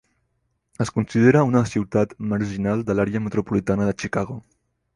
[0.85, 4.43] Es considera una ciutat marginal de l'àrea metropolitana de Chicago.